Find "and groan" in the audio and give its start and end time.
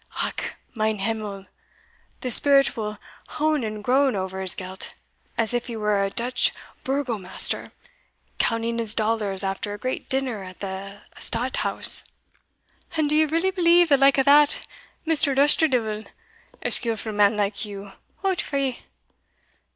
3.63-4.15